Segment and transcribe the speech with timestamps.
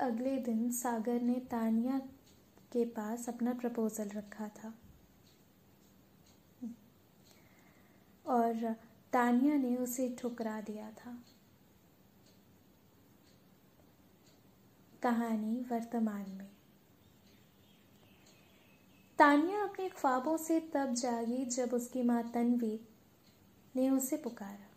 [0.00, 1.98] अगले दिन सागर ने तानिया
[2.72, 4.74] के पास अपना प्रपोजल रखा था।
[8.26, 8.72] और
[9.12, 11.24] तानिया ने उसे ठुकरा दिया था।
[15.02, 16.50] कहानी वर्तमान में।
[19.18, 22.80] तानिया अपने ख्वाबों से तब जागी जब उसकी माँ तन्वी
[23.76, 24.70] ने उसे पुकारा।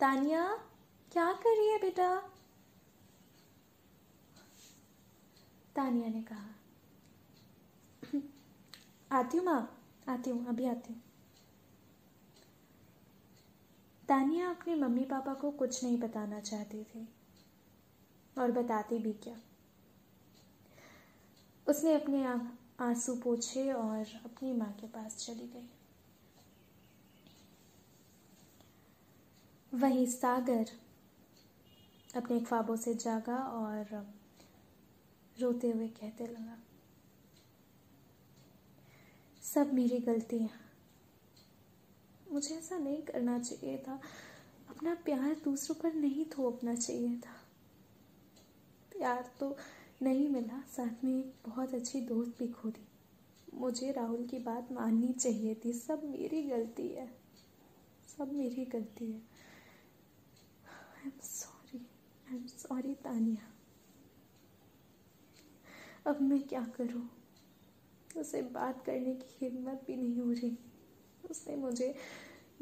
[0.00, 0.56] तानिया,
[1.12, 2.32] क्या कर रही है बेटा?
[5.78, 6.54] तानिया ने कहा।
[9.18, 9.78] आती हूँ माँ,
[10.08, 11.02] आती हूँ, अभी आती हूँ।
[14.08, 17.08] तानिया अपने मम्मी पापा को कुछ नहीं बताना चाहती थी,
[18.38, 19.34] और बताती भी क्या।
[21.66, 22.24] उसने अपने
[22.80, 25.68] आँसू पोछे और अपनी माँ के पास चली गई।
[29.72, 30.66] वहीं सागर
[32.16, 34.17] अपने ख्वाबों से जागा और
[35.40, 36.58] रोते हुए कहते लगा,
[39.42, 40.50] सब मेरी गलती है।
[42.30, 44.00] मुझे ऐसा नहीं करना चाहिए था।
[44.70, 47.36] अपना प्यार दूसरों पर नहीं थोपना चाहिए था।
[48.92, 49.56] प्यार तो
[50.02, 52.86] नहीं मिला, साथ में एक बहुत अच्छी दोस्त भी खो दी
[53.54, 57.06] मुझे राहुल की बात माननी चाहिए थी। सब मेरी गलती है।
[58.18, 61.86] सब मेरी गलती है। I am sorry
[62.30, 63.57] I am sorry Tania.
[66.08, 67.10] अब मैं क्या करूँ?
[68.16, 70.58] उसे बात करने की हिम्मत भी नहीं हो रही।
[71.30, 71.94] उसने मुझे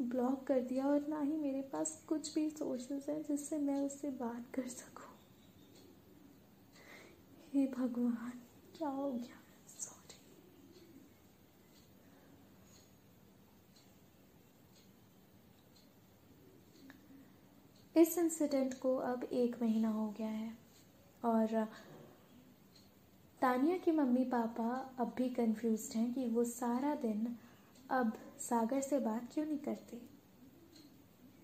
[0.01, 4.09] ब्लॉक कर दिया और ना ही मेरे पास कुछ भी सोर्सेस हैं जिससे मैं उससे
[4.09, 5.15] बात कर सकूँ।
[7.53, 8.41] हे भगवान,
[8.77, 9.39] क्या हो गया?
[9.67, 10.17] सॉरी
[18.01, 20.57] इस इंसिडेंट को अब एक महीना हो गया है
[21.25, 21.67] और
[23.41, 27.37] तानिया के मम्मी पापा अब भी कंफ्यूज हैं कि वो सारा दिन
[27.89, 30.09] अब सागर से बात क्यों नहीं करती?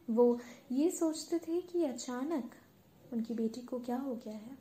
[0.10, 0.40] वो
[0.72, 2.52] ये सोचते थे कि अचानक
[3.14, 4.58] उनकी बेटी को क्या हो गया है?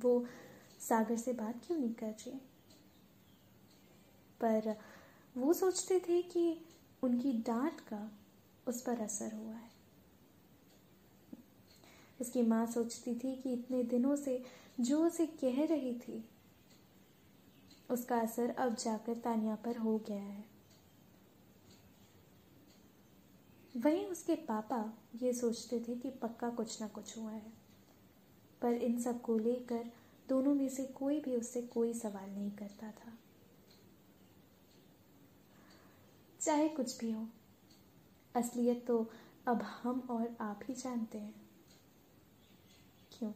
[0.00, 0.26] वो
[0.80, 2.40] सागर से बात क्यों नहीं कर रही?
[4.40, 4.76] पर
[5.36, 6.64] वो सोचते थे कि
[7.02, 8.12] उनकी डांट का
[8.66, 9.72] उस पर असर हुआ है।
[12.20, 16.24] उसकी माँ सोचती थी कि इतने दिनों से जो उसे कह रही थी,
[17.90, 20.44] उसका असर अब जाकर तानिया पर हो गया है।
[23.76, 27.52] वहीं उसके पापा ये सोचते थे कि पक्का कुछ ना कुछ हुआ है,
[28.62, 29.90] पर इन सबको लेकर
[30.28, 33.12] दोनों में से कोई भी उससे कोई सवाल नहीं करता था।
[36.40, 37.26] चाहे कुछ भी हो,
[38.34, 39.10] असलियत तो
[39.46, 41.34] अब हम और आप ही जानते हैं
[43.12, 43.32] क्यों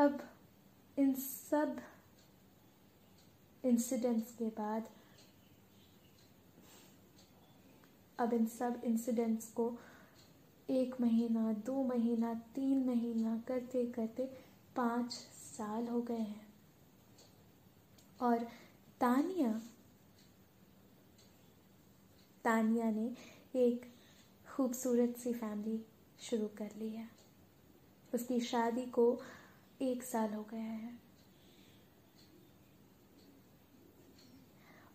[0.00, 0.30] अब
[0.98, 1.80] इन सब
[3.64, 4.88] इंसिडेंट्स के बाद,
[8.18, 9.78] अब इन सब इंसिडेंट्स को
[10.70, 14.24] एक महीना, दो महीना, तीन महीना करते करते
[14.76, 15.12] पाँच
[15.52, 16.48] साल हो गए हैं।
[18.22, 18.38] और
[19.00, 19.62] तानिया
[22.44, 23.16] तानिया ने
[23.56, 23.92] एक
[24.48, 25.84] खूबसूरत सी फैमिली
[26.20, 27.10] शुरू कर ली है।
[28.14, 29.20] उसकी शादी को
[29.82, 31.00] एक साल हो गया है।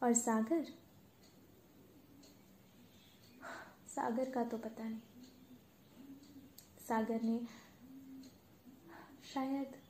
[0.03, 0.66] और सागर?
[3.88, 5.01] सागर का तो पता नहीं।
[6.88, 7.47] सागर ने
[9.34, 9.81] शायद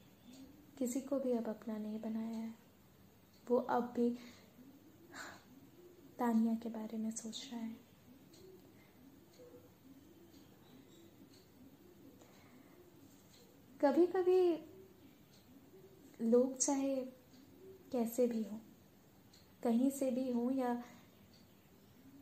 [0.80, 2.56] किसी को भी अब अपना नहीं बनाया है।
[3.48, 4.20] वो अब भी
[6.20, 7.78] तानिया के बारे में सोच रहा है।
[13.82, 14.75] कभी कभी
[16.20, 16.96] लोग चाहे
[17.92, 18.58] कैसे भी हों,
[19.64, 20.74] कहीं से भी हों या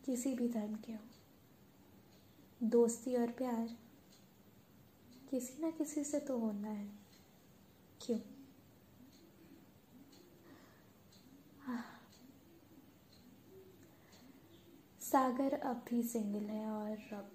[0.06, 3.68] किसी भी धर्म के हों, दोस्ती और प्यार
[5.30, 6.88] किसी ना किसी से तो होना है।
[8.00, 8.18] क्यों?
[15.00, 17.30] सागर अब भी सिंगल है और अब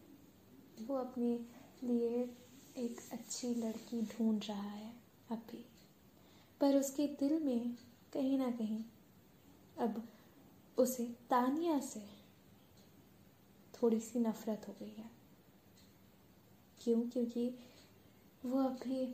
[0.87, 1.33] वो अपने
[1.83, 2.23] लिए
[2.77, 4.93] एक अच्छी लड़की ढूंढ रहा है
[5.31, 5.63] अब भी
[6.61, 7.77] पर उसके दिल में
[8.13, 8.83] कहीं ना कहीं
[9.79, 10.07] अब
[10.77, 12.07] उसे तानिया से
[13.73, 15.11] थोड़ी सी नफरत हो गई है।
[16.81, 17.09] क्यों?
[17.09, 17.59] क्योंकि
[18.45, 19.05] वो अभी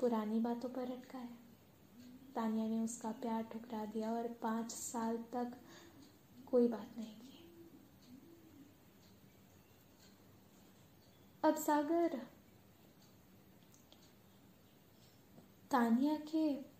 [0.00, 1.44] पुरानी बातों पर अटका है।
[2.34, 5.60] तानिया ने उसका प्यार ठुकरा दिया और पाँच साल तक
[6.50, 7.44] कोई बात नहीं की।
[11.44, 12.26] अब सागर
[15.70, 16.73] तानिया के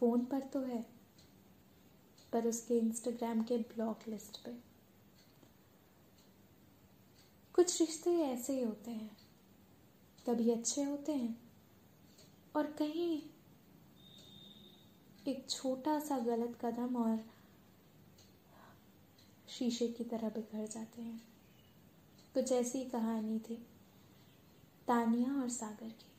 [0.00, 0.84] फ़ोन पर तो है,
[2.32, 4.52] पर उसके इंस्टाग्राम के ब्लॉक लिस्ट पे।
[7.54, 9.16] कुछ रिश्ते ऐसे ही होते हैं
[10.26, 11.36] कभी अच्छे होते हैं,
[12.56, 13.22] और कहीं
[15.28, 17.24] एक छोटा सा गलत कदम और
[19.48, 21.22] शीशे की तरह बिखर जाते हैं।
[22.34, 23.56] कुछ ऐसी कहानी थी,
[24.88, 26.09] तानिया और सागर की।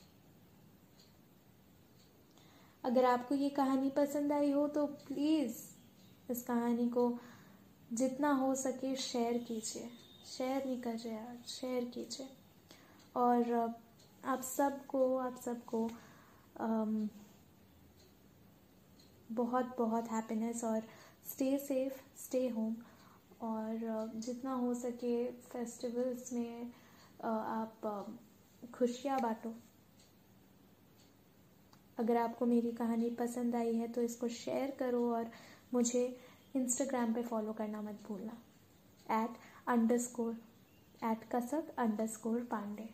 [2.83, 5.57] अगर आपको ये कहानी पसंद आई हो तो प्लीज़
[6.31, 7.03] इस कहानी को
[7.93, 9.89] जितना हो सके शेयर कीजिए।
[10.27, 12.27] शेयर नहीं कर रहे आज शेयर कीजिए।
[13.15, 13.53] और
[14.25, 15.89] आप सबको आप सबको
[19.31, 20.81] बहुत बहुत हैप्पीनेस और
[21.31, 22.75] स्टे सेफ़ स्टे होम
[23.41, 26.71] और जितना हो सके फेस्टिवल्स में
[27.25, 27.81] आप
[28.73, 29.53] खुशियाँ बांटो।
[32.01, 35.31] अगर आपको मेरी कहानी पसंद आई है तो इसको शेयर करो और
[35.74, 36.06] मुझे
[36.56, 38.38] इंस्टाग्राम पे फॉलो करना मत भूलना।
[39.13, 39.38] At
[40.00, 40.33] underscore
[41.03, 41.74] at Kasak
[42.07, 42.89] underscore Pandey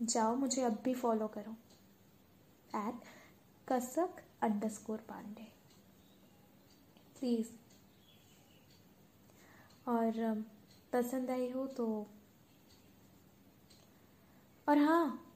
[0.00, 1.56] जाओ, मुझे अब भी फॉलो करो।
[2.78, 3.02] At
[3.68, 5.46] Kasak underscore Pandey
[7.18, 7.50] please
[9.88, 10.44] और
[10.92, 11.86] पसंद आई हो तो
[14.66, 15.31] और हाँ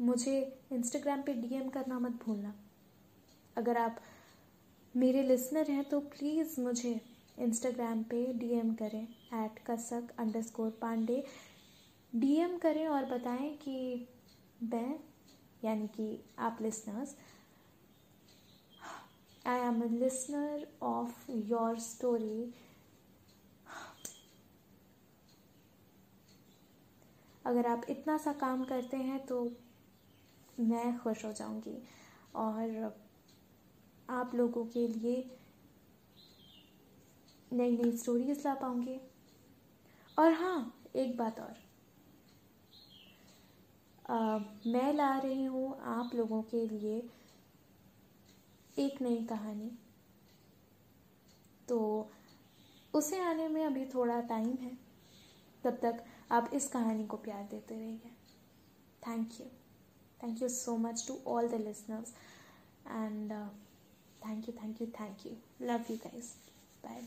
[0.00, 0.36] मुझे
[0.72, 2.54] इंस्टाग्राम पे डीएम करना मत भूलना।
[3.56, 4.00] अगर आप
[4.94, 7.00] मेरे लिसनर हैं तो प्लीज़ मुझे
[7.38, 11.22] इंस्टाग्राम पे डीएम करें ऐट कसक अंडर स्कोर पांडे
[12.12, 14.08] डीएम करें और बताएँ कि
[14.62, 14.98] मैं,
[15.64, 17.14] यानी कि आप listeners
[19.46, 22.52] I am a listener of your story
[27.44, 29.44] अगर आप इतना सा काम करते हैं तो
[30.60, 31.82] मैं खुश हो जाऊँगी।
[32.34, 32.98] और
[34.10, 35.36] आप लोगों के लिए
[37.52, 39.00] नई नई स्टोरीज ला पाऊँगी।
[40.18, 41.56] और हाँ एक बात और।
[44.10, 47.08] आ, मैं ला रही हूँ आप लोगों के लिए
[48.78, 49.70] एक नई कहानी।
[51.68, 52.10] तो
[52.94, 54.78] उसे आने में अभी थोड़ा टाइम है।
[55.64, 58.10] तब तक आप इस कहानी को प्यार देते रहिए।
[59.08, 59.46] Thank you
[60.20, 62.12] Thank you so much to all the listeners.
[62.88, 63.48] And uh,
[64.22, 65.36] thank you, thank you, thank you.
[65.60, 66.34] Love you guys.
[66.82, 67.00] Bye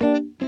[0.00, 0.47] bye.